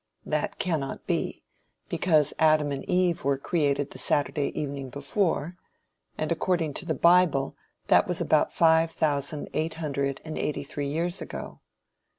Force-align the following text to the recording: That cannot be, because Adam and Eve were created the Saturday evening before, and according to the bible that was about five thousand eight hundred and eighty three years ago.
That 0.25 0.57
cannot 0.57 1.05
be, 1.05 1.43
because 1.87 2.33
Adam 2.39 2.71
and 2.71 2.83
Eve 2.89 3.23
were 3.23 3.37
created 3.37 3.91
the 3.91 3.99
Saturday 3.99 4.47
evening 4.59 4.89
before, 4.89 5.57
and 6.17 6.31
according 6.31 6.73
to 6.81 6.87
the 6.87 6.95
bible 6.95 7.55
that 7.85 8.07
was 8.07 8.19
about 8.19 8.51
five 8.51 8.89
thousand 8.89 9.47
eight 9.53 9.75
hundred 9.75 10.19
and 10.25 10.39
eighty 10.39 10.63
three 10.63 10.87
years 10.87 11.21
ago. 11.21 11.59